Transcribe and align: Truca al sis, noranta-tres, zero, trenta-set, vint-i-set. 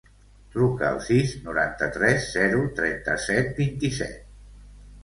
Truca 0.53 0.87
al 0.87 1.01
sis, 1.07 1.35
noranta-tres, 1.49 2.27
zero, 2.39 2.65
trenta-set, 2.81 3.55
vint-i-set. 3.63 4.19